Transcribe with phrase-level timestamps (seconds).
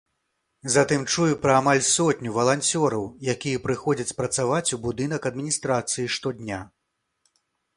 [0.75, 6.59] Затым чую пра амаль сотню валанцёраў, якія прыходзяць працаваць у будынак адміністрацыі штодня.